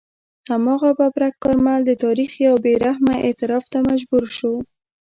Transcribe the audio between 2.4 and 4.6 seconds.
یو بې رحمه اعتراف ته مجبور شو.